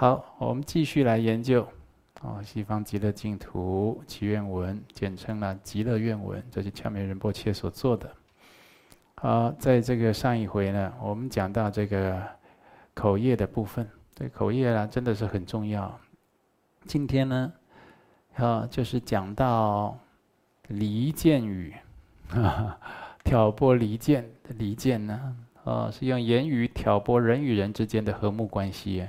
[0.00, 1.60] 好，我们继续来研究。
[2.22, 8.10] 哦，西方极乐净土祈愿文，简称了极乐愿文，这是妙明仁波切所做的。
[9.16, 12.18] 好，在这个上一回呢，我们讲到这个
[12.94, 16.00] 口业的部分，这口业呢，真的是很重要。
[16.86, 17.52] 今天呢，
[18.36, 19.98] 啊，就是讲到
[20.68, 21.74] 离间语，
[23.22, 29.06] 挑拨离间离间呢，啊，是用言语挑拨人与人之间的和睦关系。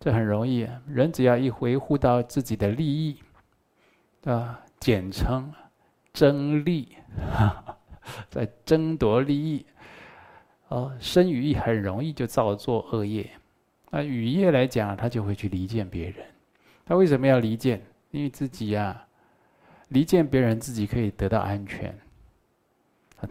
[0.00, 3.20] 这很容易，人只要一维护到自己的利益，
[4.24, 5.52] 啊，简称
[6.12, 6.96] 争利，
[8.30, 9.66] 在争夺利益，
[10.68, 13.28] 哦，身语意很容易就造作恶业。
[13.90, 16.24] 那语业来讲，他就会去离间别人。
[16.86, 17.82] 他为什么要离间？
[18.12, 19.04] 因为自己呀，
[19.88, 21.92] 离间别人，自己可以得到安全，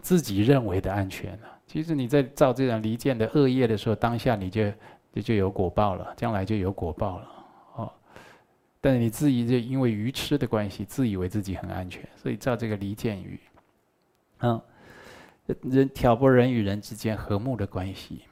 [0.02, 1.38] 自己认为的安全。
[1.66, 4.70] 其实你在造这种离间的恶业的时候，当下你就。
[5.12, 7.28] 就就有果报了，将来就有果报了，
[7.74, 7.92] 哦。
[8.80, 13.40] 但是你自己就因为愚痴的关系，自以为自己很安全，所以造这个离间语，
[14.40, 14.60] 嗯，
[15.62, 18.22] 人挑拨人与人之间和睦的关系。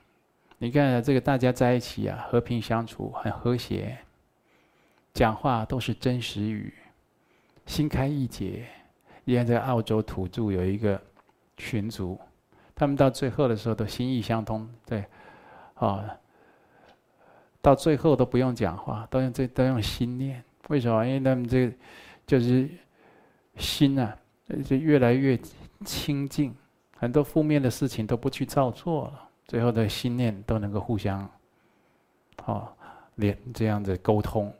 [0.58, 3.98] 你看这个大家在一起啊，和平相处，很和谐，
[5.12, 6.72] 讲话都是真实语，
[7.66, 8.66] 心开意解。
[9.24, 11.00] 你看在澳洲土著有一个
[11.56, 12.18] 群族，
[12.74, 15.05] 他们到最后的时候都心意相通，对，
[15.74, 16.05] 哦。
[17.67, 20.41] 到最后都不用讲话，都用这都用心念。
[20.69, 21.05] 为什么？
[21.05, 21.69] 因为他们这
[22.25, 22.70] 就是
[23.56, 24.17] 心啊，
[24.64, 25.36] 就越来越
[25.84, 26.55] 清净，
[26.97, 29.28] 很多负面的事情都不去照做了。
[29.48, 31.28] 最后的心念都能够互相，
[32.45, 32.69] 哦，
[33.17, 34.55] 连这样子沟通。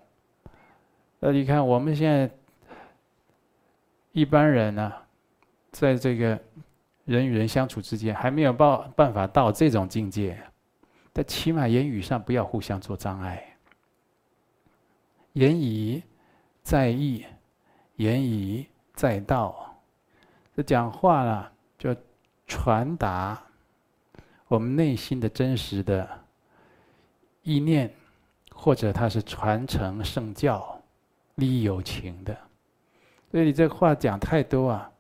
[1.21, 2.29] 那你看我们现在
[4.11, 4.93] 一般人呢、
[5.71, 6.37] 在这个
[7.05, 10.37] 人与人相处之间，还没有办办法到这种境界。
[11.17, 13.43] 在起码言语上不要互相做障碍。
[15.33, 16.03] 言以
[16.63, 17.25] 在义，
[17.95, 19.75] 言以在道。
[20.55, 21.97] 这讲话了，就
[22.47, 23.43] 传达
[24.47, 26.07] 我们内心的真实的
[27.41, 27.91] 意念，
[28.53, 30.79] 或者它是传承圣教、
[31.37, 32.37] 利益有情的。
[33.31, 34.93] 所以你这话讲太多啊，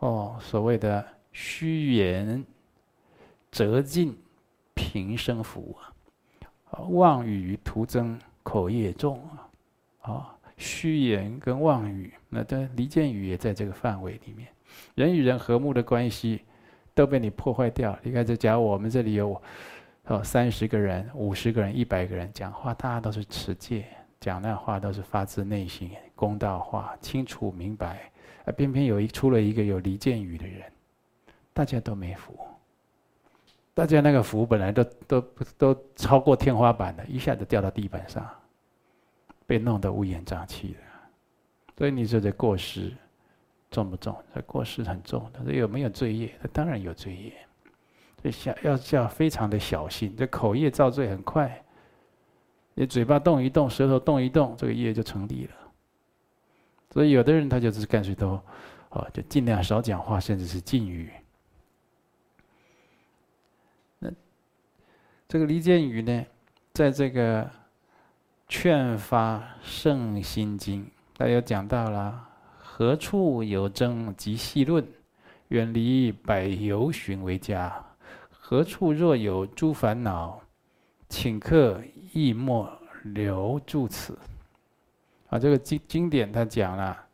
[0.00, 2.44] 哦，所谓的虚言
[3.52, 4.19] 折尽。
[4.80, 5.92] 平生福啊，
[6.70, 9.20] 啊妄语徒增口业重
[10.00, 14.48] 啊，啊，虚言跟妄语，那这离间语也在这个范围里面。
[14.94, 16.40] 人与人和睦的关系
[16.94, 17.96] 都被你破坏掉。
[18.02, 19.40] 你看，这假如我们这里有
[20.06, 23.84] 哦三十个人、五十个人、一百个人讲话，大家都是持戒，
[24.18, 28.10] 讲那话都是发自内心、公道话、清楚明白，
[28.46, 30.62] 啊，偏偏有一出了一个有离间语的人，
[31.52, 32.34] 大家都没福。
[33.80, 35.20] 大家那个福本来都都
[35.56, 38.28] 都超过天花板了，一下子掉到地板上，
[39.46, 40.78] 被弄得乌烟瘴气的。
[41.78, 42.92] 所以你说这过失
[43.70, 44.14] 重不重？
[44.34, 45.42] 这过失很重他。
[45.44, 46.30] 这有没有罪业？
[46.42, 47.32] 他当然有罪业。
[48.20, 50.14] 所以小要要非常的小心。
[50.14, 51.64] 这口业造罪很快，
[52.74, 55.52] 你嘴巴动一动，舌头动一动，这个业就成立了。
[56.90, 58.38] 所以有的人他就是干脆都，
[58.90, 61.10] 哦，就尽量少讲话，甚至是禁语。
[65.30, 66.26] 这个离间语呢，
[66.72, 67.44] 在这个
[68.48, 70.84] 《劝发圣心经》，
[71.16, 74.82] 他有讲到了：何处有争，即细论；
[75.46, 77.72] 远离百由寻为佳。
[78.28, 80.40] 何处若有诸烦恼，
[81.08, 81.80] 请客
[82.12, 82.68] 亦莫
[83.04, 84.18] 留住此。
[85.28, 87.04] 啊，这个经经典他讲了，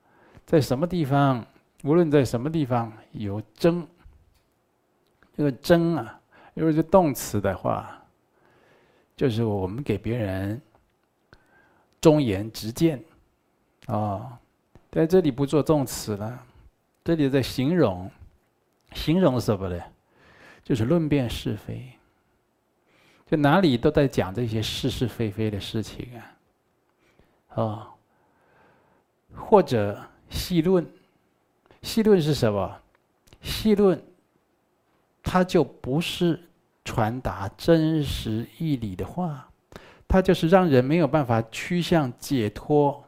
[0.47, 1.44] 在什么地方，
[1.84, 3.87] 无论在什么地方有争，
[5.37, 6.19] 这个争啊，
[6.55, 8.03] 如果是动词的话。
[9.16, 10.60] 就是我们给别人
[12.03, 13.02] 忠言直谏，
[13.87, 14.38] 啊，
[14.90, 16.44] 在这里不做动词了，
[17.02, 18.11] 这里在形容，
[18.93, 19.82] 形容什么呢？
[20.62, 21.90] 就是论辩是非，
[23.25, 27.94] 就哪里都在讲这些是是非非的事情啊，啊，
[29.35, 29.99] 或者
[30.29, 30.87] 细论，
[31.81, 32.82] 细论是什么？
[33.40, 34.02] 细论，
[35.23, 36.43] 它就不是。
[36.87, 39.50] 传达真实义理的话，
[40.06, 43.03] 它就是让人没有办法趋向解脱。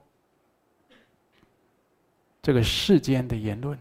[2.42, 3.78] 这个世间的言论，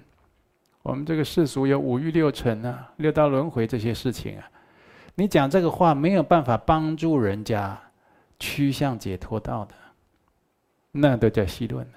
[0.83, 4.51] 我们这个世俗有五欲六尘啊，六道轮回这些事情啊，
[5.15, 7.79] 你讲这个话没有办法帮助人家
[8.39, 9.73] 趋向解脱道的，
[10.91, 11.87] 那都叫戏论。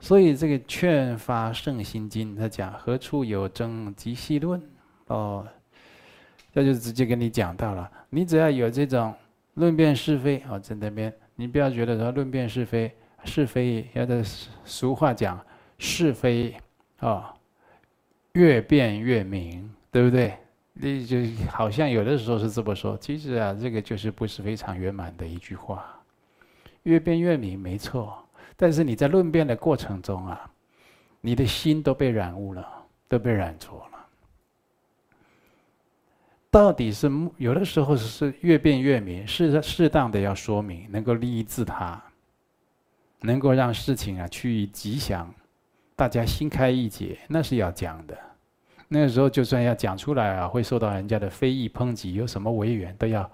[0.00, 4.62] 所以这个《劝发圣心经》他讲何处有争，即戏论
[5.08, 5.46] 哦。
[6.52, 9.14] 这就直接跟你讲到了，你只要有这种
[9.54, 12.92] 论辩是非啊，在那边你不要觉得说论辩是非，
[13.24, 14.22] 是非要的
[14.64, 15.38] 俗话讲
[15.78, 16.54] 是非
[16.98, 17.34] 啊，
[18.32, 20.34] 越辩越明，对不对？
[20.80, 21.16] 你就
[21.50, 25.84] 好像有的时候是这么说，其实啊，这个就是不是非常圆满的一句话。
[26.84, 28.16] 越辩越明，没错。
[28.56, 30.50] 但是你在论辩的过程中啊，
[31.20, 32.66] 你的心都被染污了，
[33.08, 33.97] 都被染浊了。
[36.50, 42.02] 到底是有的时候是越辩越明，适适当的要说明，能够利益自他，
[43.20, 45.32] 能够让事情啊趋于吉祥，
[45.94, 48.16] 大家心开意解，那是要讲的。
[48.88, 53.30] 那个时候，就算要讲出来啊，会受到人家的非议抨击，有什么违缘都要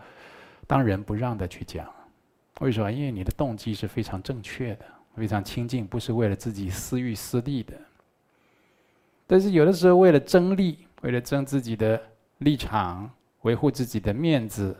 [0.66, 1.88] 当仁不让的去讲。
[2.58, 2.90] 为什么？
[2.90, 4.84] 因为你的动机是非常正确的，
[5.14, 7.74] 非常清净，不是为了自己私欲私利的。
[9.28, 12.02] 但是有的时候，为了争利，为了争自己的
[12.38, 13.10] 立场，
[13.42, 14.76] 维护自己的面子，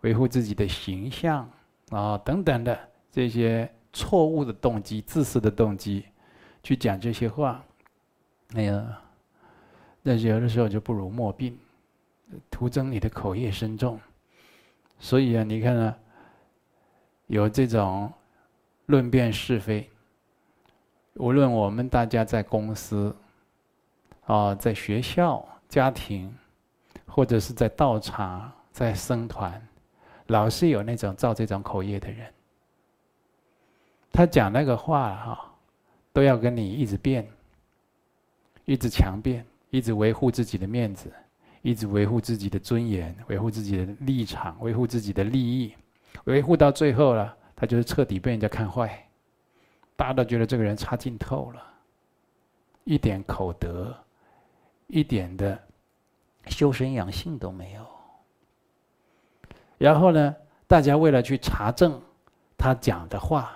[0.00, 1.50] 维护自己的形象
[1.90, 2.78] 啊等等的
[3.10, 6.06] 这些错误的动机、自私的动机，
[6.62, 7.64] 去讲这些话，
[8.54, 9.02] 哎呀。
[10.08, 11.58] 那有的时候就不如莫病，
[12.48, 13.98] 徒增你的口业深重。
[15.00, 15.98] 所以啊，你看啊，
[17.26, 18.12] 有这种
[18.86, 19.90] 论辩是非，
[21.14, 23.16] 无论我们大家在公司，
[24.26, 26.32] 啊，在学校、家庭，
[27.16, 29.66] 或者是在道场、在僧团，
[30.26, 32.30] 老是有那种造这种口业的人，
[34.12, 35.54] 他讲那个话哈，
[36.12, 37.26] 都要跟你一直辩，
[38.66, 39.42] 一直强辩。
[39.70, 41.12] 一直维护自己的面子，
[41.60, 45.74] 一直维护自己的尊严，维护自己的立场，维护自己的利益，
[46.24, 49.06] 维护到最后了，他就是彻底被人家看坏，
[49.96, 51.62] 大家都觉得这个人差劲透了，
[52.84, 53.94] 一点口德，
[54.86, 55.60] 一点的
[56.46, 57.86] 修身养性都没有。
[59.78, 60.34] 然后呢，
[60.66, 62.00] 大家为了去查证
[62.56, 63.52] 他讲的话，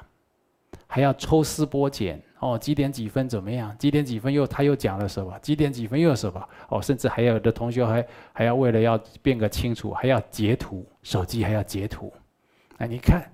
[0.86, 2.22] 还要抽丝剥茧。
[2.40, 3.76] 哦，几点几分怎么样？
[3.76, 5.38] 几点几分又他又讲了什么？
[5.40, 6.48] 几点几分又什么？
[6.68, 12.10] 哦，甚至还有的同学还还要为了要辨个清楚，还要截图，手机还要截图。
[12.78, 13.30] 那你看，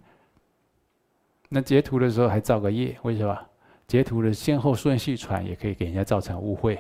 [1.48, 3.38] 那截图的时候还造个业，为什么？
[3.86, 6.76] 截图的先后顺序传也可以给人家造成误会。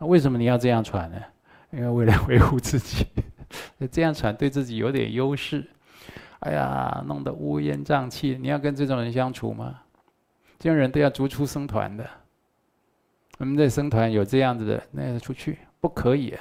[0.00, 1.22] 为什么你要这样传呢？
[1.70, 3.06] 因为为了维护自己，
[3.90, 5.66] 这样传对自己有点优势。
[6.40, 9.80] 哎呀，弄得乌烟瘴气，你要跟这种人相处吗？
[10.58, 12.08] 这样人都要逐出僧团的。
[13.38, 16.36] 我们在僧团有这样子的，那个出去不可以！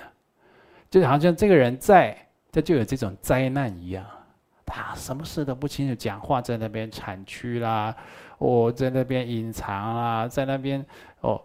[0.89, 2.15] 就好像这个人在，
[2.51, 4.05] 他就有这种灾难一样。
[4.65, 7.95] 他什么事都不清楚，讲话在那边铲曲啦，
[8.37, 10.85] 哦，在那边隐藏啦，在那边
[11.21, 11.41] 哦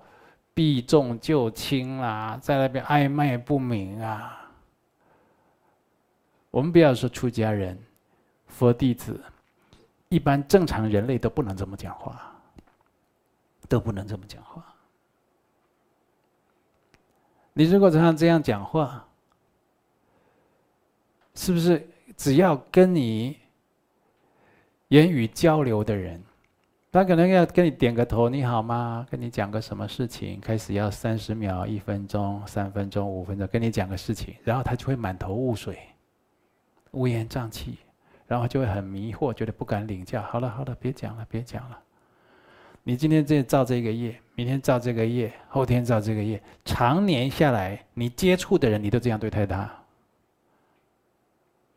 [0.55, 4.51] 避重就轻啦，在那边暧昧不明啊。
[6.51, 7.79] 我们不要说出家人，
[8.47, 9.23] 佛弟子，
[10.09, 12.29] 一般正常人类都不能这么讲话。
[13.69, 14.63] 都不能这么讲话。
[17.55, 19.09] 你如果常常这样讲话，
[21.35, 23.39] 是不是只要跟你
[24.89, 26.23] 言语交流的人，
[26.93, 29.07] 他可能要跟你点个头，你好吗？
[29.11, 35.79] 跟你讲个什么事情，开始要三十秒、一分钟、三分钟、五分钟，跟你讲个事情，然后他就会满头雾水、
[36.91, 37.79] 乌烟瘴气，
[38.27, 40.21] 然后就会很迷惑，觉得不敢领教。
[40.21, 41.81] 好了好了，别讲了，别讲了。
[42.83, 49.71] 你今天这造这个业，明天造这个业，后天造这个业，常年下来，你接触的人，你都这样对待他，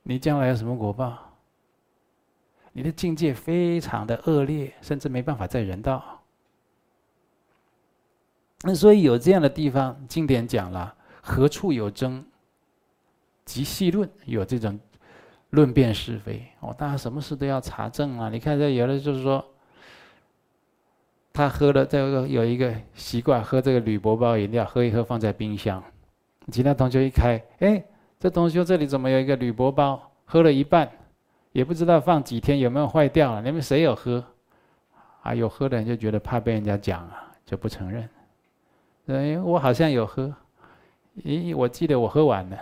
[0.04, 1.25] 你将来有什么果报？
[2.78, 6.22] 你的境界非常的恶劣，甚至没办法在人道。
[8.64, 12.26] 那所以有这样的地方，经典讲了，何处有争，
[13.46, 14.78] 即细论，有这种
[15.52, 16.46] 论辩是非。
[16.60, 18.28] 哦，大家什么事都要查证啊！
[18.28, 19.44] 你看这有的就是说。
[21.32, 25.82] 他喝了这个有一个习惯，喝这个铝箔包饮料，喝一喝放在冰箱。
[26.50, 27.86] 其他同学一开，哎，
[28.18, 30.12] 这同学这里怎么有一个铝箔包？
[30.24, 30.90] 喝了一半，
[31.56, 33.42] 也不知道放几天有没有坏掉了。
[33.42, 34.22] 你们谁有喝？
[35.22, 38.10] 啊，有喝的人就觉得怕被人家讲啊，就不承认。
[39.06, 40.36] 哎，我好像有喝，
[41.24, 42.60] 咦，我记得我喝完了，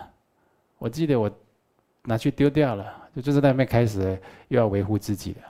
[0.77, 1.27] 我记得我
[2.03, 2.85] 拿去丢掉了，
[3.15, 4.15] 就就是在那边开始
[4.49, 5.41] 又要维护自己了。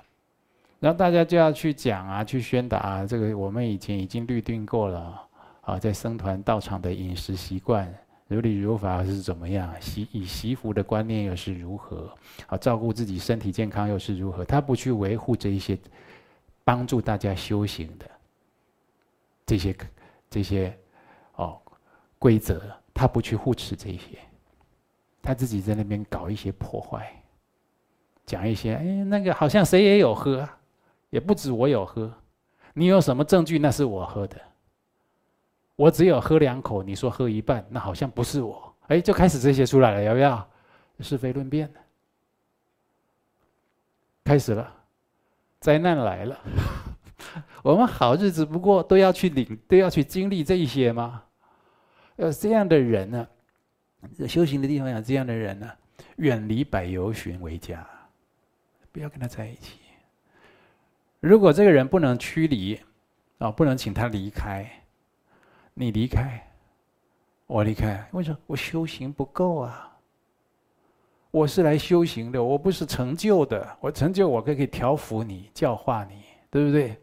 [0.80, 5.22] 然后大家就要去讲啊，去宣达啊，这个我们以前已经律定过了
[5.60, 7.94] 啊，在僧团道场的饮食习惯，
[8.28, 9.74] 如理如法是怎么样？
[9.82, 12.12] 习以习福的观念又是如何？
[12.48, 14.44] 啊，照顾自己身体健康又是如何？
[14.46, 15.78] 他不去维护这一些
[16.64, 18.10] 帮助大家修行的
[19.46, 19.76] 这些
[20.30, 20.76] 这些
[21.36, 21.62] 哦
[22.18, 22.62] 规则，
[22.94, 24.18] 他不去护持这些，
[25.22, 27.22] 他自己在那边搞一些破坏，
[28.26, 30.48] 讲一些，哎，那个好像谁也有喝，
[31.10, 32.12] 也不止我有喝，
[32.74, 33.60] 你有什么证据？
[33.60, 34.42] 那是我喝的，
[35.76, 40.50] 我只有喝两口，你说喝一半，那好像不是我，哎，就开始这些出来了，要不要？
[41.00, 41.70] 是非论辩，
[44.24, 44.74] 开始了，
[45.60, 46.40] 灾难来了，
[47.62, 51.24] 我们好日子不过都要去领，都要去经历这一些吗？
[52.16, 53.28] 要这样的人呢？
[54.28, 55.70] 修行的地方有这样的人呢？
[56.18, 57.86] 远离百由旬为佳，
[58.92, 59.80] 不要跟他在一起。
[61.20, 62.80] 如果这个人不能驱离，
[63.40, 64.70] 啊，不能请他离开，
[65.74, 66.46] 你离开，
[67.48, 68.38] 我离开，为什么？
[68.48, 69.90] 我修行不够啊！
[71.32, 73.78] 我是来修行的，我不是成就的。
[73.80, 77.00] 我成就，我可以调伏你、教化你，对不对？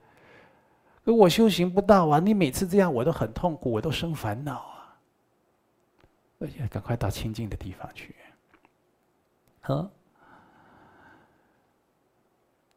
[1.05, 2.21] 可我修行不到啊！
[2.21, 4.97] 你每次这样，我都很痛苦，我都生烦恼啊！
[6.39, 8.15] 而且赶快到清净的地方去。
[9.63, 9.91] 好，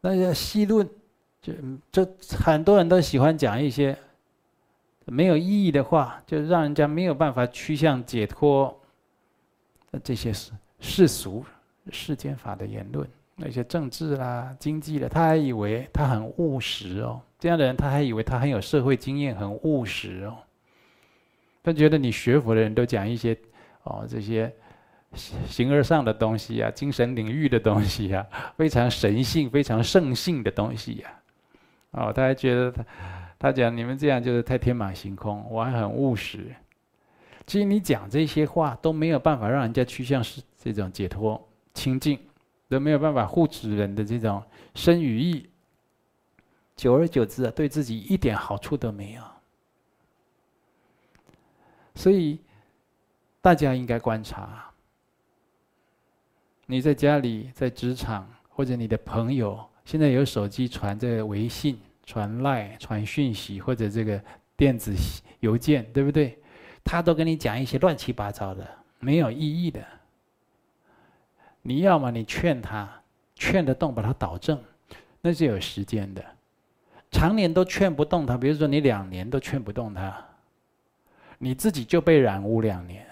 [0.01, 0.89] 那些西论，
[1.41, 1.53] 就
[1.91, 2.05] 就
[2.37, 3.97] 很多人都喜欢讲一些
[5.05, 8.81] 没有意义的话，就让人家没有办法趋向解脱。
[9.91, 10.51] 那这些世。
[10.85, 11.45] 世俗、
[11.93, 13.07] 世间法的言论，
[13.37, 17.21] 那些政治啦、经济的，他还以为他很务实哦。
[17.39, 20.35] 这样的人，他还以为他很有社会经验，很务实哦。
[21.63, 23.33] 他觉得你学佛的人都讲一些
[23.83, 24.53] 哦，这些
[25.47, 31.09] 形而上的东西啊，精神领域的东西啊，非常神性、非常圣性的东西呀。
[31.91, 32.85] 哦，他还觉得他
[33.43, 36.55] 他讲你们这样就是太天马行空，我还很务实。
[37.45, 40.41] 其实你讲这些话都没有办法让人家趋向是。
[40.63, 42.17] 这种解脱清净
[42.69, 44.41] 都没有办法护持人的这种
[44.75, 45.49] 身与意，
[46.73, 49.21] 久而久之啊，对自己一点好处都没有。
[51.95, 52.39] 所以
[53.41, 54.71] 大家应该观察，
[56.65, 64.21] 你在家里、在职场或者你的朋友，现在有手机传这微信、传赖、传讯息或者这个
[64.55, 64.93] 电子
[65.39, 66.37] 邮件，对不对？
[66.83, 68.67] 他都跟你讲一些乱七八糟的、
[68.99, 69.85] 没有意义的。
[71.61, 73.01] 你要么你劝他，
[73.35, 74.61] 劝得动，把他导正，
[75.21, 76.23] 那是有时间的。
[77.09, 80.25] 常年都劝不动他，比如说你两年都劝不动他，
[81.37, 83.07] 你自己就被染污两年，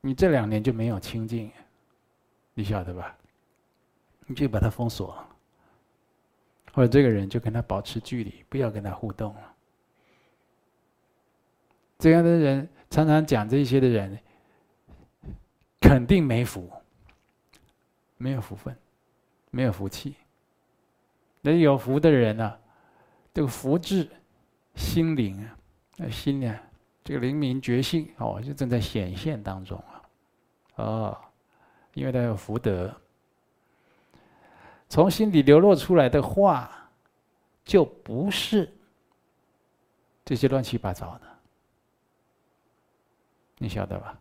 [0.00, 1.52] 你这两年就没有清净，
[2.54, 3.16] 你晓得吧？
[4.26, 5.16] 你就把他封锁，
[6.74, 9.54] 或者这个人就跟他保持距离，不要跟他互动了。
[11.98, 14.18] 这样的人常常讲这些的人，
[15.80, 16.68] 肯定没福。
[18.16, 18.74] 没有福分，
[19.50, 20.14] 没有福气。
[21.42, 22.58] 那有福的人呢、啊？
[23.34, 24.08] 这个福智、
[24.74, 25.46] 心灵
[25.98, 26.58] 啊，心呢，
[27.02, 30.02] 这个灵明觉性哦，就正在显现当中啊。
[30.76, 31.18] 哦，
[31.92, 32.94] 因为他有福德，
[34.88, 36.70] 从心底流露出来的话，
[37.64, 38.72] 就不是
[40.24, 41.26] 这些乱七八糟的。
[43.58, 44.18] 你晓得吧？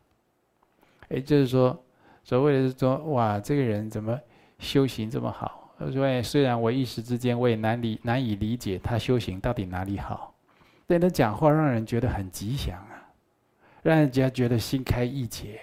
[1.10, 1.80] 也就是说。
[2.26, 4.18] 所谓的是说，哇，这个人怎么
[4.58, 5.76] 修行这么好？
[5.92, 10.34] 所以虽然我一时之间我也难理难以理解他修行到底哪里好，
[10.88, 13.12] 但他讲话让人觉得很吉祥啊，
[13.82, 15.60] 让人家觉得心开意解，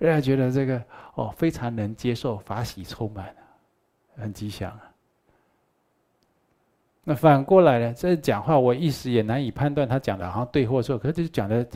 [0.00, 0.82] 让人觉得这个
[1.14, 3.32] 哦非常能接受，法喜充满，
[4.16, 4.90] 很吉祥啊。
[7.02, 11.66] 那反过来呢，这讲话我一时也难以判断他讲的好像对或错，可是就讲的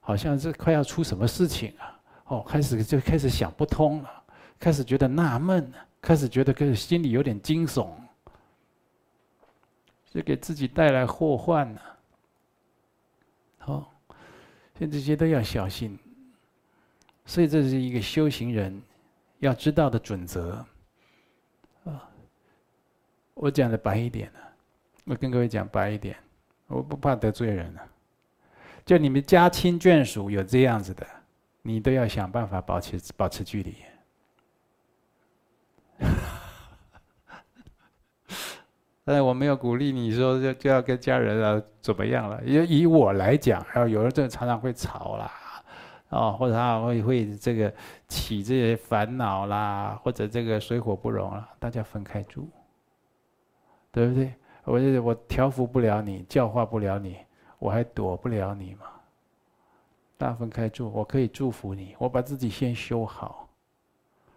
[0.00, 2.00] 好像是快要出什么事情啊。
[2.24, 4.10] 哦，开始就开始想不通了，
[4.58, 7.90] 开始觉得纳闷了，开始觉得开始心里有点惊悚，
[10.10, 11.82] 就给自己带来祸患了。
[13.58, 13.92] 好，
[14.80, 15.96] 像这些都要小心，
[17.24, 18.82] 所以这是一个修行人
[19.38, 20.64] 要知道的准则。
[23.42, 24.38] 啊，我讲的白一点呢，
[25.04, 26.16] 我跟各位讲白一点，
[26.68, 27.82] 我不怕得罪人了。
[28.86, 31.04] 就你们家亲眷属有这样子的。
[31.64, 33.76] 你都要想办法保持保持距离。
[39.04, 42.42] 但我没有鼓励你说就就要跟家人啊怎么样了。
[42.44, 45.30] 以以我来讲，然后有人这常常会吵啦，
[46.08, 47.72] 哦，或者他会会这个
[48.08, 52.50] 起这些烦恼啦，或者这个水火不容了，大家分开住，
[53.92, 54.34] 对不对？
[54.64, 57.18] 我我调服不了你，教化不了你，
[57.58, 58.86] 我还躲不了你吗？
[60.16, 61.94] 大分开住，我可以祝福你。
[61.98, 63.48] 我把自己先修好，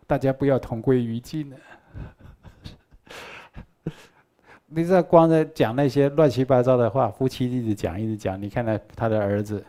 [0.08, 1.58] 大家不要同归于尽了。
[4.66, 8.42] 你知道，光在讲那些乱七八糟的话，夫妻一直讲一直讲。
[8.42, 9.64] 你看他他的儿子，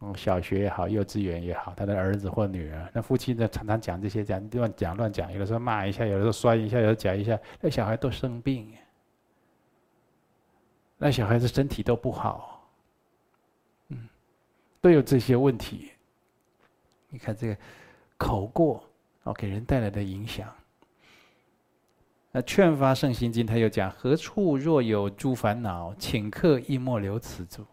[0.00, 8.72] 嗯，小学也好，幼稚园也好，他的儿子或女儿，那夫妻呢常常讲这些讲乱讲乱讲，有的时候骂一下，有的时候摔一下，有的讲一下，那小孩都生病，
[11.04, 12.64] 那小孩子身体都不好，
[13.88, 14.08] 嗯，
[14.80, 15.90] 都有这些问题。
[17.08, 17.56] 你看这个
[18.16, 18.84] 口过
[19.24, 20.48] 哦，给人带来的影响。
[22.30, 27.66] 那《劝发圣心经》他又讲：何处若有诸烦恼，请客亦莫留此住。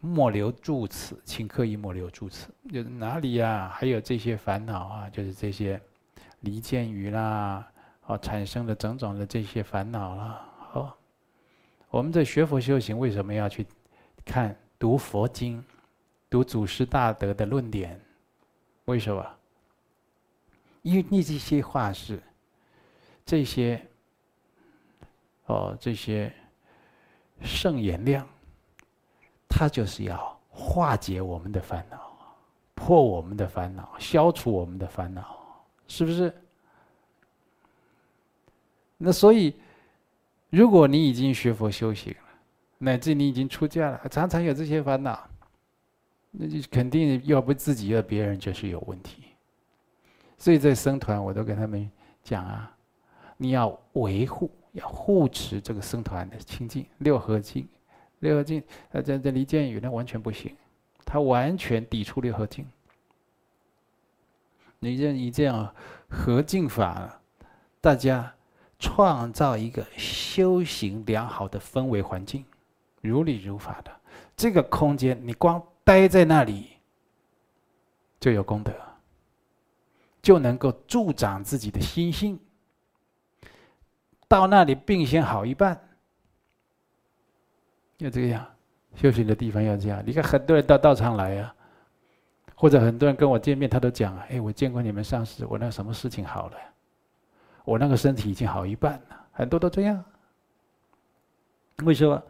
[0.00, 5.80] 莫留住此，请客亦莫留住此，就是哪里呀、还有这些烦恼啊，就是这些
[6.40, 7.64] 离间语啦，
[8.06, 10.48] 哦，产生的种种的这些烦恼啦。
[10.72, 10.92] 哦，
[11.94, 13.64] 我们在学佛修行，为什么要去
[14.24, 15.64] 看读佛经，
[16.28, 18.00] 读祖师大德的论点？
[18.86, 19.24] 为什么？
[20.82, 22.20] 因为那这些话是
[23.24, 23.80] 这些
[25.46, 26.34] 哦，这些
[27.42, 28.26] 圣言量。
[29.48, 32.12] 他就是要化解我们的烦恼，
[32.74, 36.34] 破我们的烦恼，消除我们的烦恼，是不是？
[38.98, 39.54] 那所以，
[40.54, 42.28] 如果你已经学佛修行了，
[42.78, 45.28] 乃至你已经出家了，常常有这些烦恼，
[46.30, 49.24] 那就肯定要不自己要别人就是有问题。
[50.38, 51.90] 所以在僧团，我都跟他们
[52.22, 52.72] 讲啊，
[53.36, 57.66] 你要维护，要护持这个僧团的清净，六合敬。
[58.20, 60.56] 六合敬，啊，这这离间语那完全不行，
[61.04, 62.64] 他完全抵触六合敬。
[64.78, 65.74] 你这你这样
[66.08, 67.20] 合敬法，
[67.80, 68.32] 大家
[68.84, 72.44] 创造一个修行良好的氛围环境，
[73.00, 73.90] 如理如法的
[74.36, 76.68] 这个空间，你光待在那里
[78.20, 78.72] 就有功德，
[80.20, 82.38] 就能够助长自己的心性。
[84.28, 85.80] 到那里病先好一半。
[87.98, 88.46] 要这样，
[88.96, 90.02] 修行的地方要这样。
[90.04, 91.54] 你看很多人到道场来啊，
[92.54, 96.56] 或者很多人跟我见面，他都讲：“哎，我见过你们上师，我那什么事情好了，
[97.64, 100.04] 我那个身体已经好一半了。”很多都这样。
[101.84, 102.22] 为什么？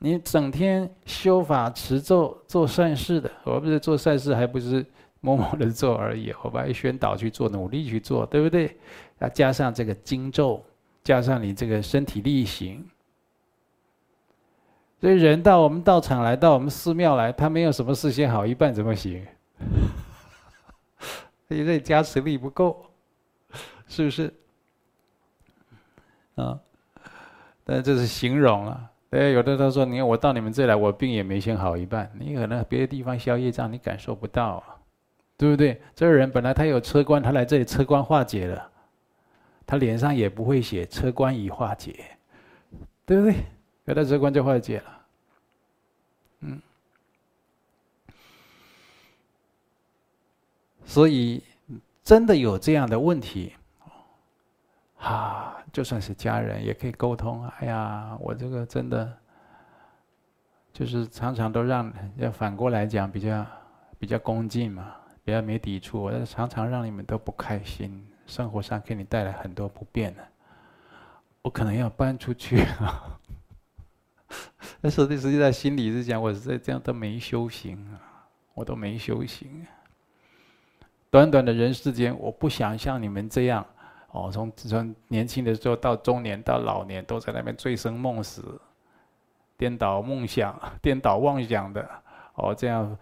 [0.00, 4.86] 你整天修法持咒做善事的，我不是做善事，还不是
[5.20, 8.76] 默默的做而已，我把你宣导去做，努力去做，对不对？
[9.18, 10.64] 啊，加上这个经咒，
[11.02, 12.88] 加上你这个身体力行。
[15.00, 19.26] 所以人到我们道场来，到我们寺庙来，他没有什么事先好一半怎么行？
[21.48, 22.84] 因为加持力不够，
[23.88, 24.32] 是不是？
[26.38, 26.58] 啊，
[27.64, 28.90] 但这是形容啊。
[29.10, 32.10] 哎，有的他说：“你看我到你们这来，我病也没先好一半。
[32.18, 34.76] 你可能别的地方消业障，你感受不到啊，
[35.36, 35.80] 对不对？
[35.94, 38.70] 这个人本来他有车关，他来这里车关化解了，
[39.66, 42.16] 他脸上也不会写车关已化解，
[43.04, 43.34] 对不对？”
[43.86, 45.00] 给他这关就化解了，
[46.40, 46.60] 嗯，
[50.84, 51.42] 所以
[52.04, 53.54] 真的有这样的问题，
[54.98, 57.46] 啊，就算是家人也可以沟通。
[57.58, 59.16] 哎呀，我这个真的
[60.72, 63.46] 就是常常都让要反过来讲，比较
[63.98, 66.02] 比较恭敬嘛，比较没抵触。
[66.02, 70.22] 我常常让你们都不开心，生活上给你带来很多不便的，
[71.42, 73.18] 我可能要搬出去啊。
[74.80, 79.66] 那实际实际在心里是讲，我是这样都没修行啊，我都没修行啊。
[81.10, 83.66] 短短的人世间，我不想像你们这样，
[84.10, 88.58] 哦，从从年轻的时候到中年到老年，都在那边醉生梦死、
[89.56, 91.86] 颠倒梦想、颠倒妄想的，
[92.34, 92.96] 哦，这样，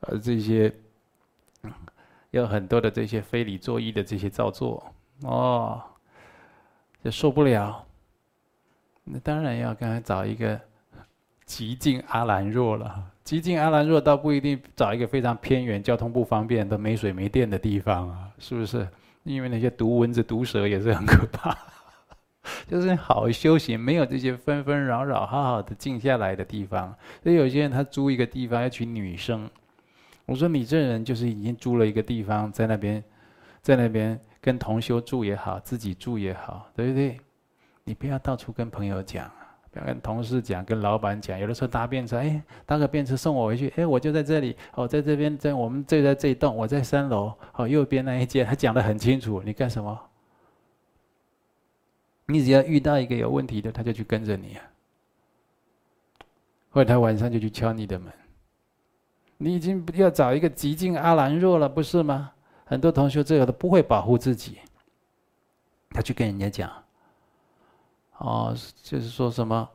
[0.00, 0.72] 呃，这些，
[2.30, 5.82] 有很多的这些非礼作意的这些造作，哦，
[7.02, 7.84] 就受不了。
[9.02, 10.60] 那当然要刚才找一个
[11.44, 13.02] 极静阿兰若了。
[13.24, 18.88] 极静阿兰若倒不一定找一个非常偏远、交通不方便、都没水没电的地方啊，是不是？
[19.34, 21.56] 因为那些毒蚊子、毒蛇也是很可怕。
[22.66, 26.94] 就是好修行，没有这些纷纷扰扰，好好的静下来的地方。
[27.22, 29.48] 所以有些人他租一个地方要娶女生，
[30.24, 33.04] 我说你这人就是已经租了一个地方，在那边，
[33.60, 37.20] 在那边跟同修住也好，自己住也好，对不对？
[37.84, 39.30] 你不要到处跟朋友讲，
[39.70, 41.38] 不要跟同事讲，跟老板讲。
[41.38, 49.42] 有的时候搭便车，哎，搭个便车送我回去，哎，我就在这里，哦，在这边，在我们就在这一栋，我在三楼，哦，右边那一间，他讲得很清楚。
[49.42, 50.00] 你干什么？
[52.26, 54.64] 你只要遇到一个有问题的，他就去跟着你啊，
[56.70, 58.12] 或者他晚上就去敲你的门。
[59.36, 62.32] 你已经要找一个极尽阿兰若了，不是吗？
[62.64, 64.58] 很多同学这个都不会保护自己，
[65.90, 66.70] 他去跟人家讲。
[68.18, 69.68] 哦，就是说什么，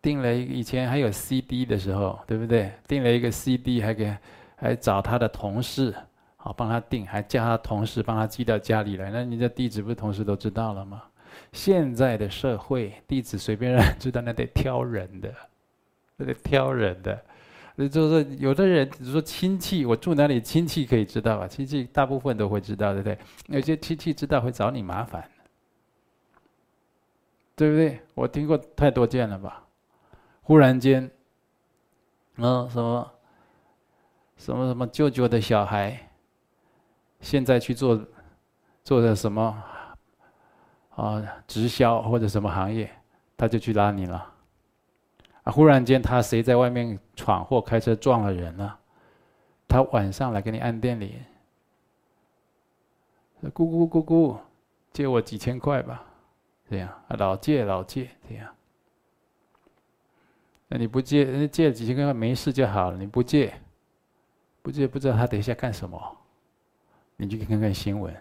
[0.00, 2.72] 订了一个以前还有 CD 的时候，对不对？
[2.86, 4.16] 订了一个 CD，还给
[4.56, 5.94] 还找他的同事，
[6.36, 9.10] 好帮他订，还叫他同事帮他寄到家里来。
[9.10, 11.02] 那你的地址不是同事都知道了吗？
[11.52, 15.32] 现在的社会，地址随便让人知道，那得挑人的，
[16.16, 17.18] 那得挑人的。
[17.76, 21.48] 那就是说，有的人比如说亲戚，我住哪里，亲戚可以知道吧？
[21.48, 23.18] 亲戚大部分都会知道，对不对？
[23.46, 25.24] 有些亲戚知道会找你麻烦，
[27.60, 28.00] 对不对？
[28.14, 29.62] 我听过太多件了吧？
[30.40, 31.10] 忽然间，
[32.36, 33.12] 嗯，什么，
[34.38, 36.08] 什么什么舅舅的小孩，
[37.20, 38.02] 现在去做
[38.82, 39.62] 做的什么
[40.96, 42.90] 啊直销或者什么行业，
[43.36, 44.32] 他就去拉你了。
[45.42, 45.52] 啊！
[45.52, 48.78] 忽然间，他谁在外面闯祸，开车撞了人了？
[49.68, 51.12] 他晚上来给你按电铃，
[53.52, 54.38] 姑姑姑姑，
[54.94, 56.02] 借我几千块吧，
[56.70, 58.48] 这样，老借老借这样。
[60.68, 62.96] 那你不借，人家借几千块没事就好了。
[62.96, 63.52] 你不借，
[64.62, 66.16] 不借不知道他等一下干什么，
[67.16, 68.14] 你去看看新闻。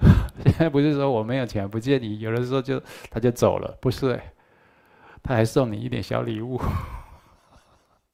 [0.44, 2.78] 现在不是说我没有钱不借你，有的时候就
[3.10, 4.20] 他就走了，不是。
[5.22, 6.60] 他还送你一点小礼物，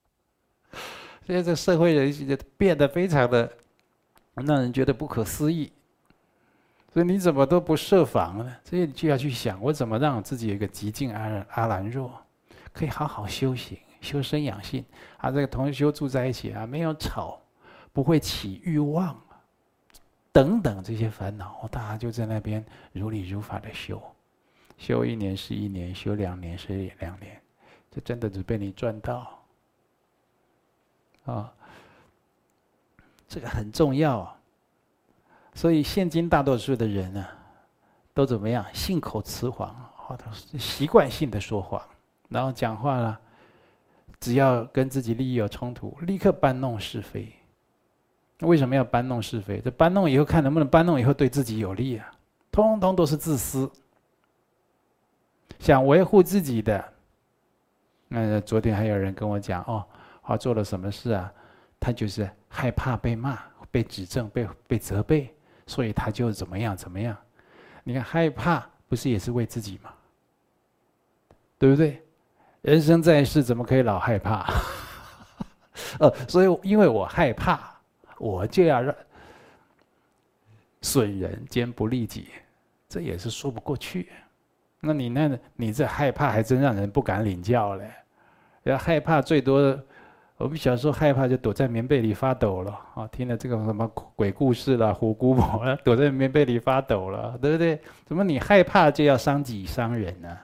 [1.26, 3.52] 现在这社会人变得非常的
[4.34, 5.72] 让人觉得不可思议，
[6.96, 8.56] 所以你怎么都不设防呢？
[8.64, 12.10] 所以你就要去想，我怎么让自己有一个极静阿阿兰若，
[12.72, 14.82] 可以好好修行、修身养性
[15.18, 15.30] 啊？
[15.30, 17.38] 这个同修住在一起啊，没有吵，
[17.92, 19.14] 不会起欲望，
[20.32, 24.02] 等等这些烦恼，大家就在那边如理如法的修。
[24.78, 27.38] 修一年是一年，修两年是两年，
[27.90, 29.38] 这真的只被你赚到
[31.26, 31.52] 啊！
[33.28, 34.35] 这个很重要啊。
[35.56, 37.26] 所以现今大多数的人呢，
[38.12, 38.62] 都怎么样？
[38.74, 41.82] 信口雌黄，或者是习惯性的说谎，
[42.28, 43.18] 然后讲话了，
[44.20, 47.32] 只要跟自己利益有冲突，立刻搬弄是非。
[48.40, 49.58] 为什么要搬弄是非？
[49.60, 52.12] 这搬弄以后，看能不能搬弄以后对自己有利啊？
[52.52, 53.70] 通通都是自私。
[55.58, 56.92] 想维护自己的，
[58.08, 59.82] 那昨天还有人跟我讲哦，
[60.22, 61.32] 他做了什么事啊？
[61.80, 63.38] 他就是害怕被骂、
[63.70, 65.34] 被指正、被被责备，
[65.66, 67.16] 所以他就怎么样怎么样。
[67.84, 69.92] 你看害怕不是也是为自己吗？
[71.58, 72.02] 对不对？
[72.62, 74.44] 人生在世怎么可以老害怕？
[76.00, 77.78] 呃，所以因为我害怕，
[78.18, 78.94] 我就要让
[80.82, 82.28] 损人兼不利己，
[82.88, 84.10] 这也是说不过去。
[84.80, 87.90] 那你那，你这害怕还真让人不敢领教嘞。
[88.64, 89.78] 要害怕最多，
[90.36, 93.06] 我们小时候害怕就躲在棉被里发抖了啊！
[93.08, 97.80] 听了这个什么鬼故事了，虎姑婆躲在棉被里发抖了，对不对？
[98.04, 100.38] 怎么你害怕就要伤己伤人呢？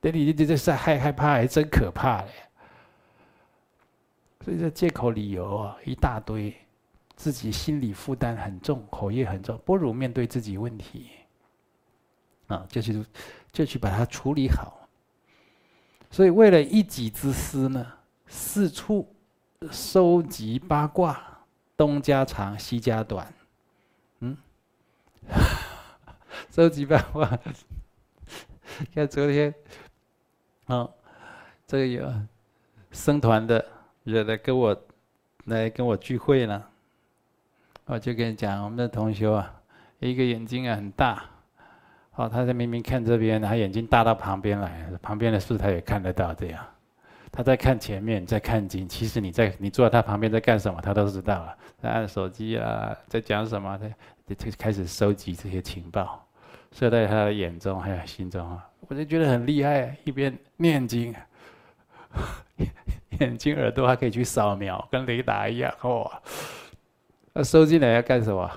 [0.00, 2.28] 对，你这这是害害怕还真可怕嘞。
[4.44, 6.54] 所以这借口理由啊一大堆，
[7.14, 11.10] 自己心理负担很重，口业很重，不如面对自己问题
[12.46, 13.04] 啊，就是。
[13.52, 14.88] 就去把它处理好。
[16.08, 17.84] 所以为了一己之私呢，
[18.28, 19.12] 四处
[19.70, 21.20] 收集八卦，
[21.76, 23.30] 东家长西家短，
[24.20, 24.34] 嗯，
[26.50, 27.28] 收集八卦。
[28.94, 29.54] 看昨天，
[30.64, 30.88] 啊，
[31.66, 32.10] 这个有
[32.90, 33.62] 僧团的
[34.04, 34.74] 人来跟我
[35.44, 36.66] 来跟我聚会了，
[37.84, 39.60] 我就跟你讲，我们的同学啊，
[39.98, 41.22] 一个眼睛啊很大。
[42.14, 46.32] 哦，他在明明看这边，他眼睛大到旁边来，旁边的事他也看得到。
[46.32, 46.66] 这样，
[47.32, 48.88] 他在看前面，在看经。
[48.88, 51.56] 其实你在你坐在他旁边在干什么，他都知道了。
[51.78, 56.26] 在按手机啊，在讲什么，他就开始收集这些情报，
[56.72, 58.68] 射在他的眼中还有心中啊。
[58.88, 61.14] 我就觉得很厉害，一边念经，
[63.20, 65.72] 眼睛耳朵还可以去扫描，跟雷达一样。
[65.82, 66.10] 哦，
[67.32, 68.50] 那收进来要干什么？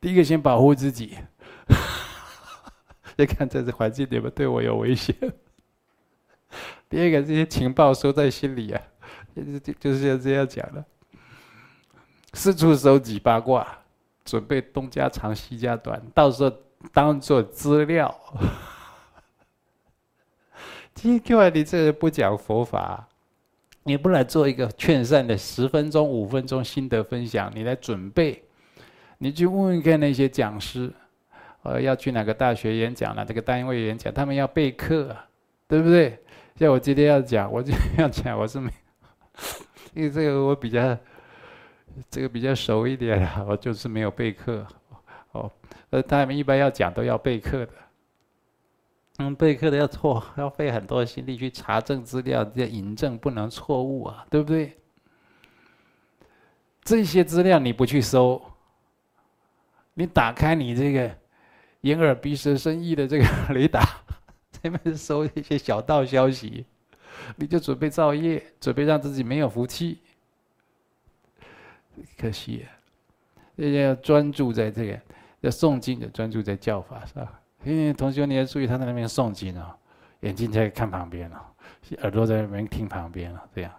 [0.00, 1.18] 第一个先保护自己。
[3.18, 5.14] 再看这个环境里面对我有危险。
[6.88, 8.82] 第二个，这些情报收在心里啊，
[9.62, 10.84] 就就是这样讲的。
[12.32, 13.66] 四处收集八卦，
[14.24, 16.52] 准备东家长西家短，到时候
[16.92, 18.14] 当做资料。
[20.94, 23.06] 今天你这个不讲佛法，
[23.84, 28.42] 你不来做一个劝善的十分钟、五分钟心得分享，你来准备，
[29.18, 30.92] 你去问问看那些讲师。
[31.62, 33.24] 呃，要去哪个大学演讲了？
[33.24, 35.14] 这个单位演讲，他们要备课，
[35.66, 36.18] 对不对？
[36.58, 38.68] 像我今天要讲，我今天要讲，我是没，
[39.94, 40.98] 因为这个我比较，
[42.10, 44.66] 这个比较熟一点，我就是没有备课。
[45.30, 45.48] 哦，
[45.90, 47.72] 呃，他们一般要讲都要备课的，
[49.18, 54.76] 嗯，备课的要错，要费很多心力去查证资料，要引证不能错误啊，对不对？
[56.82, 58.42] 这些资料你不去搜，
[59.94, 61.16] 你打开你这个
[61.82, 63.80] 眼耳鼻舌身意的这个 雷达，
[64.62, 66.66] 这边搜一些小道消息，
[67.36, 70.00] 你就准备造业，准备让自己没有福气。
[72.16, 72.66] 可惜，
[73.56, 75.00] 人家要专注在这个，
[75.40, 77.26] 要诵经的专注在教法上。
[77.64, 79.76] 因为同学你要注意，他在那边诵经啊，
[80.20, 81.52] 眼睛在看旁边啊，
[82.02, 83.72] 耳朵在那边听旁边啊，这样。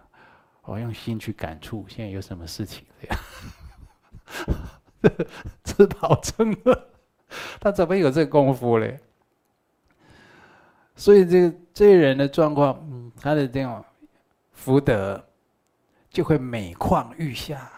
[0.62, 3.18] 我用心去感触，现在有什么事情这样？
[5.64, 6.88] 吃饱撑饿，
[7.58, 9.00] 他怎么有这功夫嘞？
[11.00, 12.78] 所以这个这个人的状况，
[13.18, 13.82] 他的这种
[14.52, 15.24] 福德
[16.10, 17.72] 就会每况愈下，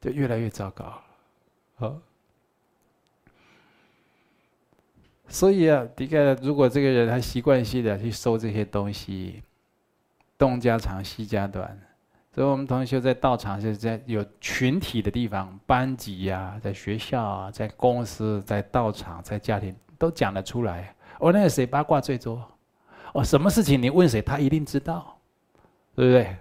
[0.00, 1.02] 就越来越糟糕。
[1.74, 1.98] 好，
[5.26, 9.42] 所以啊，你看，如果这个人他习惯性的去收这些东西。
[10.38, 11.76] 东家长西家短，
[12.30, 20.94] 所以我们同学在道场是在有群体的地方，班级呀、啊，在学校啊，在公司，在道场，在家庭都讲得出来。
[21.18, 22.46] 哦，那个谁八卦最多？
[23.12, 25.18] 哦，什么事情你问谁，他一定知道，
[25.94, 26.36] 对不对？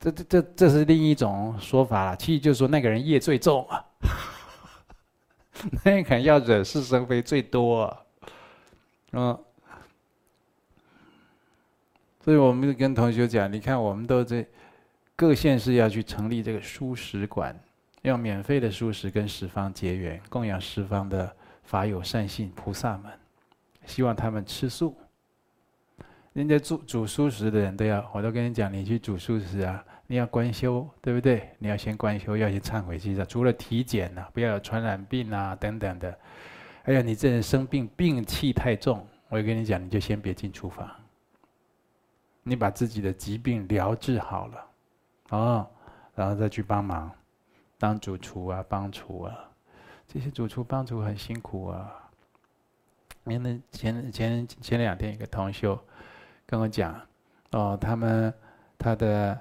[0.00, 2.16] 这这这这是另一种说法了。
[2.16, 3.84] 其实就是说那个人业最重啊，
[5.84, 8.00] 那个人要惹是生非最多啊，
[9.12, 9.38] 嗯。
[12.24, 14.46] 所以我们就跟同学讲，你看，我们都在
[15.16, 17.52] 各县市要去成立这个蔬食馆，
[18.02, 21.34] 用免费的蔬食跟十方结缘，供养十方的
[21.64, 23.10] 法友善信菩萨们，
[23.84, 24.96] 希望他们吃素。
[26.32, 31.50] 人家煮煮蔬食的人都要，我都跟你讲，你去煮蔬食啊，你要观修，对不对？
[31.58, 33.26] 你要先观修，要先忏悔去的。
[33.26, 36.18] 除了体检呐、啊，不要有传染病啊等等的。
[36.84, 40.90] 哎呀，你这人生病，病气太重，我也跟你讲，你就先别进厨房。
[42.42, 44.66] 你把自己的疾病疗治好了，
[45.30, 45.70] 哦，
[46.14, 47.12] 然后再去帮忙，
[47.78, 49.34] 当主厨啊，帮厨啊，
[50.08, 52.01] 这些主厨帮厨很辛苦啊。
[53.24, 55.78] 因为前前前两天一个同修
[56.46, 57.00] 跟我讲，
[57.50, 58.32] 哦，他们
[58.78, 59.38] 他的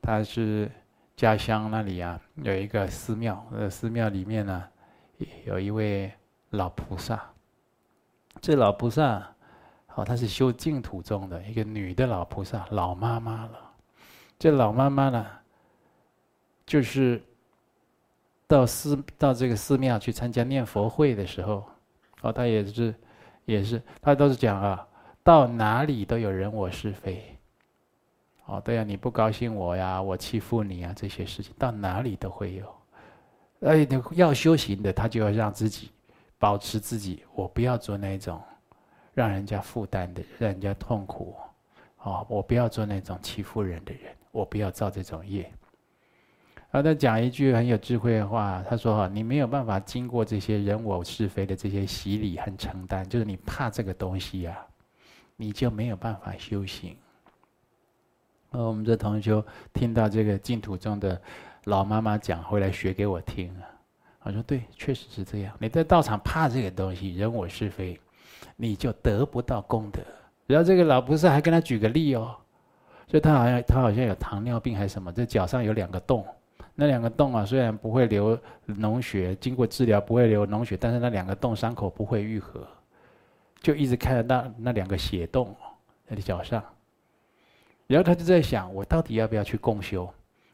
[0.00, 0.70] 他是
[1.16, 4.64] 家乡那里啊，有一个寺庙，呃，寺庙里面呢，
[5.44, 6.12] 有一位
[6.50, 7.22] 老菩萨，
[8.40, 9.28] 这老菩萨。
[9.94, 13.72] 哦，她是修净土宗的一个女的老菩萨，老妈妈了。
[14.38, 15.26] 这老妈妈呢，
[16.64, 17.22] 就是
[18.46, 21.68] 到寺到这个寺庙去参加念佛会的时候，
[22.22, 22.94] 哦，她也是，
[23.44, 24.86] 也是，他都是讲啊，
[25.22, 27.22] 到哪里都有人我是非。
[28.46, 32.74] 哦，对呀，你不高兴我呀，我欺负你啊，这些事情到哪里都会有。
[33.60, 35.90] 哎，你要修行的，他就要让自己
[36.38, 38.40] 保持自己，我不要做那种。
[39.14, 41.36] 让人家负担的，让人家痛苦，
[41.98, 45.52] 哦，我不要做那种欺负人的人，我不要造这种业。
[46.72, 54.58] 然后他讲一句很有智慧的话，他说：“哈，你没有办法经过这些人我是非的这些洗礼和承担，就是你怕这个东西呀，
[55.36, 56.96] 你就没有办法修行。”
[58.50, 61.20] 呃，我们这同学听到这个净土宗的
[61.64, 63.68] 老妈妈讲，回来学给我听啊。
[64.22, 65.54] 我说：“对，确实是这样。
[65.58, 68.00] 你在道场怕这个东西，人我是非。”
[68.56, 70.00] 你就得不到功德。
[70.46, 72.36] 然后这个老菩萨还跟他举个例哦，
[73.06, 76.24] 就他好像他好像有糖尿病还是什么，这脚上有两个洞，
[76.74, 78.38] 那两个洞啊虽然不会流
[78.68, 82.66] 脓血，经过治疗不会流脓血，但是那两个洞伤口不会愈合，
[83.60, 85.54] 就一直看得到那两个血洞
[86.06, 86.62] 在你脚上。
[87.86, 90.08] 然后他就在想，我到底要不要去共修？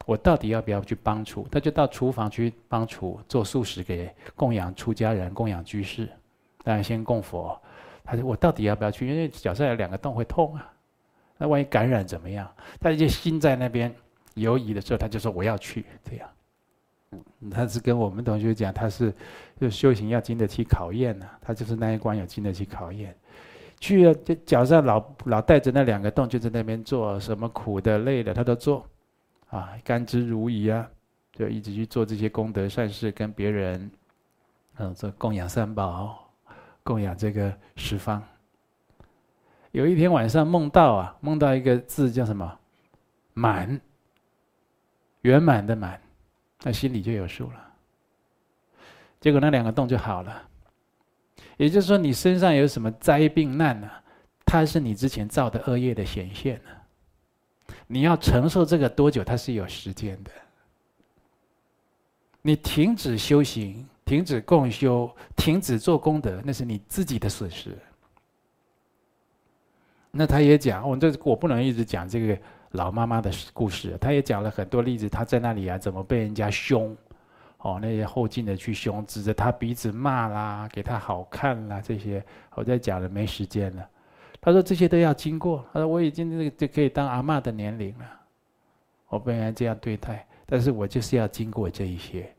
[0.06, 1.46] 我到底要不要去帮厨？
[1.50, 6.08] 他就到厨房去帮厨做素食给供养出家人、供养居士，
[6.64, 7.60] 当然先供佛。
[8.02, 9.06] 他说：“我到底要不要去？
[9.06, 10.72] 因为脚上有两个洞会痛啊，
[11.36, 13.94] 那万一感染怎么样？”他就心在那边
[14.38, 16.28] 犹疑的时候，他就说：“我要去。”这样，
[17.12, 19.12] 嗯，他是跟我们同学讲，他是
[19.60, 23.16] 就修行要经得起考验呐，他就是那一关有经得起考验。
[23.80, 28.84] 去了，就脚上老老带着那两个洞，就在那边做什么苦的累的，他都做，
[29.50, 30.90] 啊，甘之如饴啊，
[31.32, 33.90] 就一直去做这些功德善事，跟别人，
[34.78, 36.24] 嗯，做供养三宝。
[36.84, 38.22] 供养这个十方。
[39.72, 42.58] 有一天晚上梦到啊，梦到一个字叫什么？
[43.34, 43.78] 满，
[45.22, 46.00] 圆满的满，
[46.62, 47.74] 那心里就有数了。
[49.20, 50.48] 结果那两个洞就好了。
[51.56, 53.90] 也就是说，你身上有什么灾病难呢？
[54.44, 56.70] 它是你之前造的恶业的显现呢。
[57.86, 59.24] 你要承受这个多久？
[59.24, 60.30] 它是有时间的。
[62.42, 63.86] 你停止修行。
[64.08, 67.76] 停止共修，停止做功德，那是你自己的损失。
[70.10, 72.38] 那他也讲，我这我不能一直讲这个
[72.72, 76.96] 老妈妈的故事，他也讲了很多例子，他在那里啊，怎么被人家凶，
[77.58, 82.22] 哦，那些后进的去凶，指着他鼻子骂啦，给他好看啦，这些
[82.54, 83.88] 我在讲了没时间了。
[84.40, 88.04] 他说这些都要经过，他说我已经这个就可以当阿嬷的年龄了，
[89.08, 92.30] 我被人这样对待，但是我就是要经过这一些，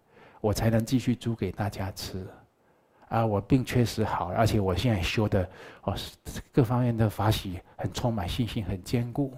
[0.42, 2.26] 我才能继续煮给大家吃。
[3.10, 5.50] 啊，我病确实好，而且我现在修的
[5.82, 5.96] 哦，
[6.52, 9.34] 各方面的法喜很充满信心，很坚固。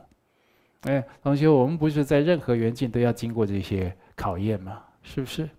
[0.82, 4.82] 哎，同学，我们不是在任何缘境都要经过这些考验吗？
[5.04, 5.50] 是不是？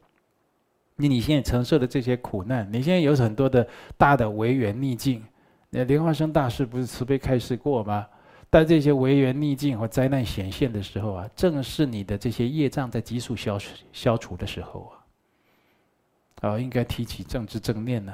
[0.96, 5.24] 你你现在承受的这些苦难，你现在有很多的大的违缘逆境。
[5.70, 8.06] 那莲花生大师不是慈悲开示过吗？
[8.50, 16.50] 当这些违缘逆境和灾难显现的时候啊，正是你的这些业障在急速消除消除的时候啊。
[16.50, 18.12] 啊，应该提起正知正念呢。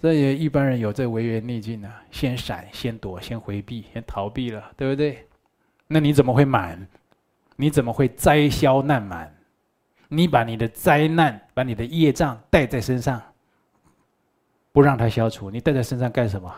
[0.00, 5.26] 所以一般人有这违缘逆境呢，先闪、先躲、先回避、先逃避了，对不对？
[5.86, 6.86] 那你怎么会满？
[7.56, 9.34] 你怎么会灾消难满？
[10.08, 13.20] 你把你的灾难、把你的业障带在身上，
[14.72, 16.52] 不让它消除，你带在身上干什么？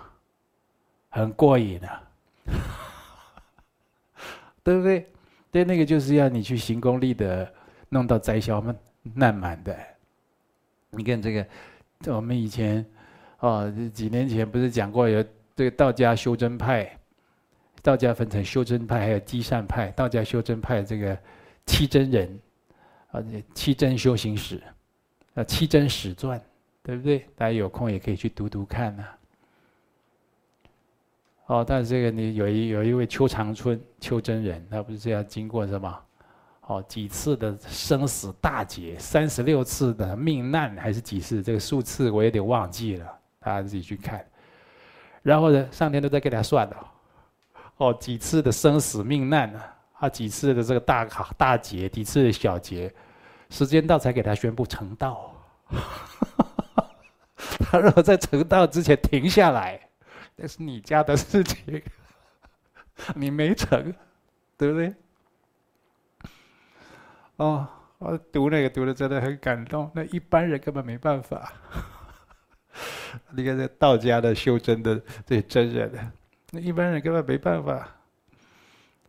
[1.10, 2.02] 很过瘾啊，
[4.62, 5.10] 对不对？
[5.50, 7.46] 对，那个就是要你去行功立德。
[7.94, 8.64] 弄到灾消
[9.02, 9.76] 难满的，
[10.92, 11.46] 你看这个，
[12.06, 12.82] 我们以前，
[13.42, 15.22] 哦，几年前不是讲过有
[15.56, 16.96] 这个道家修真派，
[17.82, 21.18] 道家分成修真派还有积善派，道家修真派这个
[21.66, 22.40] 七真人，
[23.10, 23.20] 啊，
[23.52, 24.62] 七真修行史，
[25.34, 26.40] 啊，七真史传，
[26.84, 27.26] 对不对？
[27.34, 29.04] 大家有空也可以去读读看呐。
[31.46, 36.00] 哦，但是这个你有一有一位邱长春邱真人，他不是这样经过什么？
[36.68, 41.42] 哦，几次的生死大劫，三十六次的命难，还是几次？
[41.42, 44.24] 这个数字我有点忘记了，大家自己去看。
[45.22, 46.92] 然后呢，上天都在给他算了，
[47.76, 52.92] 哦，几次的生死命难啊，啊，几次的这个大卡大劫，几次的小劫，
[53.50, 55.32] 时间到才给他宣布成道。
[57.70, 59.80] 他如果在成道之前停下来，
[60.34, 61.82] 那是你家的事情，
[63.14, 63.94] 你没成，
[64.58, 64.94] 对不对？
[67.36, 67.66] 哦，
[67.98, 71.52] 我读那个读的真的很感动，那一般人根本没办法。
[73.30, 76.12] 你看这道家的修真的这些真人，
[76.50, 77.88] 那一般人根本没办法。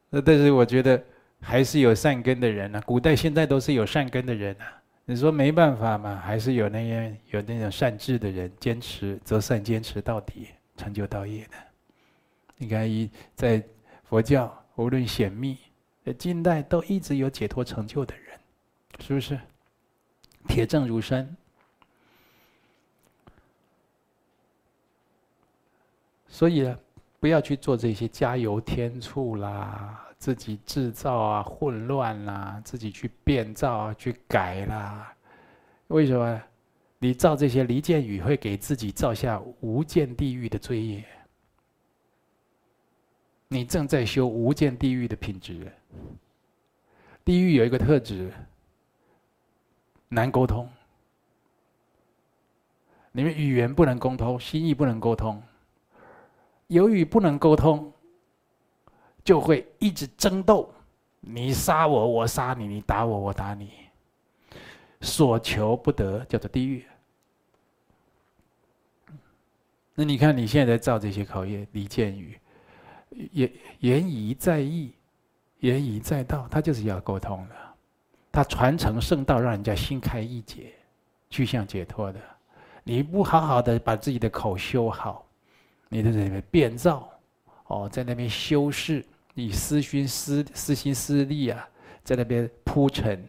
[0.10, 1.04] 那但是我觉得
[1.42, 4.82] 还是有善根的人呢、啊，古代现在都是有善根的人啊。
[5.06, 6.16] 你说没办法嘛？
[6.16, 11.54] 还是有那些有那种善智的人，坚持择善坚持到底，成就道业的。
[12.58, 13.62] 你看一在
[14.04, 15.58] 佛教，无论显密。
[16.06, 18.40] 在近代都一直有解脱成就的人，
[19.00, 19.40] 是不是？
[20.48, 21.36] 铁证如山。
[26.34, 26.80] 所以呢，
[27.20, 35.14] 不要去做这些加油添醋啦，自己制造啊混乱啦，自己去变造啊去改啦。
[35.90, 36.42] 为什么？
[36.98, 41.06] 你造这些离间语，会给自己造下无间地狱的罪业。
[43.48, 45.72] 你正在修无间地狱的品质。
[47.24, 48.34] 地狱有一个特质，
[50.10, 50.68] 难沟通。
[53.12, 55.40] 你们语言不能沟通，心意不能沟通。
[56.74, 57.94] 由于不能沟通，
[59.24, 60.70] 就会一直争斗。
[61.22, 63.72] 你杀我，我杀你；你打我，我打你。
[65.00, 66.86] 所求不得，叫做地狱。
[69.96, 72.40] 那你看，你现在造这些考验，离间语。
[73.32, 74.92] 言言疑在义，
[75.60, 77.56] 言疑在道，他就是要沟通的。
[78.32, 80.74] 他传承圣道，让人家心开意解，
[81.30, 82.20] 趋向解脱的。
[82.84, 85.23] 你不好好的把自己的口修好，
[85.90, 87.10] 你在那边变造，
[87.68, 91.68] 哦，在那边修饰，以私心私私心私利啊，
[92.04, 93.24] 在那边铺陈，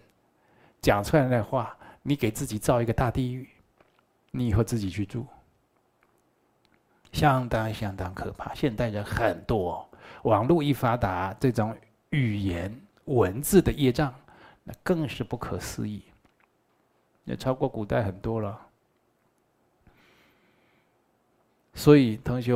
[0.80, 3.48] 讲出来的话，你给自己造一个大地狱，
[4.30, 5.26] 你以后自己去住。
[7.12, 9.88] 相当相当可怕，现代人很多，
[10.24, 11.76] 网络一发达，这种
[12.10, 12.74] 语言
[13.04, 14.12] 文字的业障，
[14.64, 16.02] 那更是不可思议，
[17.24, 18.60] 也超过古代很多了。
[21.74, 22.52] 所以同学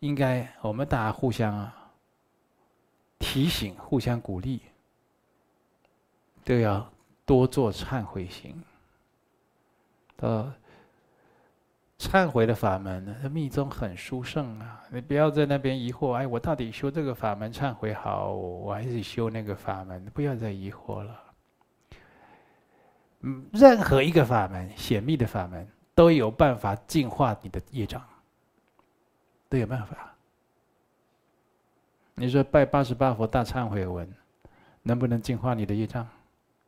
[0.00, 1.70] 应该我们大家互相
[3.18, 4.60] 提醒，互相鼓励，
[6.44, 6.90] 都要
[7.24, 8.62] 多做忏悔行，
[10.16, 10.54] 呃。
[11.96, 14.82] 忏悔的法门呢，密宗很殊胜啊！
[14.90, 20.04] 你不要在那边疑惑，哎，我到底修这个法门忏悔好，我还是修那个法门？
[20.06, 21.20] 不要再疑惑了。
[23.20, 28.02] 嗯，任何一个法门，显密的法门，都有办法净化你的业障，
[29.48, 30.12] 都有办法。
[32.14, 34.08] 你说拜八十八佛大忏悔文，
[34.82, 36.06] 能不能净化你的业障？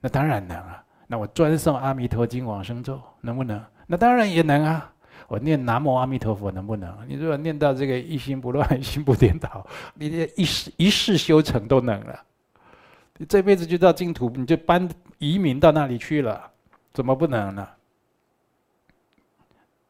[0.01, 0.83] 那当然能啊。
[1.07, 3.65] 那我专诵阿弥陀经往生咒，能不能？
[3.87, 4.93] 那当然也能啊。
[5.29, 6.97] 我念南无阿弥陀佛，能不能？
[7.09, 12.23] 你如果念到这个一心不乱、 心不颠倒，你这一世一世修成都能了。
[13.17, 16.51] 你这辈子就到净土，你就搬移民到那里去了，
[16.93, 17.69] 怎么不能呢？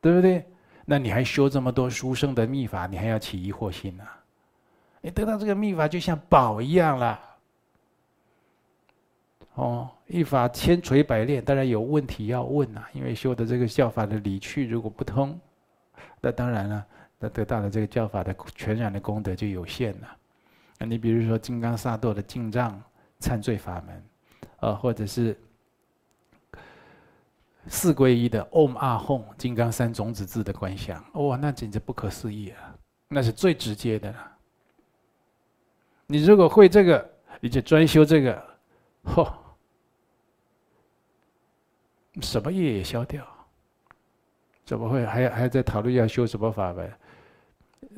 [0.01, 0.47] 对不对？
[0.89, 4.05] 那你还修这么多殊胜的秘法，你还要起疑惑心呢？
[5.03, 7.20] 你得到这个秘法就像宝一样了。
[9.55, 12.84] 哦，一法千锤百炼，当然有问题要问呐。
[12.93, 15.39] 因为修的这个教法的理趣如果不通，
[16.20, 16.87] 那当然了，
[17.18, 20.16] 那得到的这个教法的全然的功德就有限了。
[20.78, 22.80] 那你比如说金刚萨埵的净障
[23.18, 24.05] 忏罪法门，
[24.61, 25.37] 啊，或者是
[27.68, 32.74] 四皈依的嗡阿吽金刚三种子字的观想，哇，那简直不可思议啊！
[33.08, 34.32] 那是最直接的了。
[36.06, 37.10] 你如果会这个，
[37.40, 38.44] 你就专修这个，
[39.04, 39.32] 嚯！
[42.22, 43.26] 什么业也消掉，
[44.64, 46.90] 怎么会还还在讨论要修什么法门？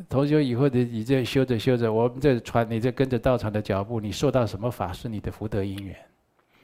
[0.09, 5.97] 同修以后的你这修着修着，我们这传，你这跟着道场的脚步，你受到什么法是你的福德因缘，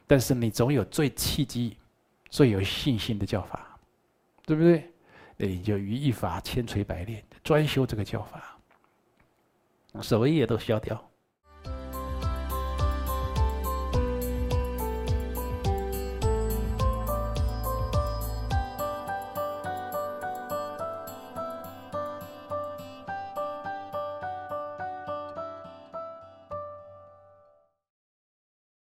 [0.07, 1.77] 但是你总有最契机、
[2.31, 3.79] 最有信心的教法，
[4.45, 4.91] 对不对？
[5.37, 8.59] 那你就于一法千锤百炼，专修这个教法，
[10.01, 11.11] 什么业都消掉。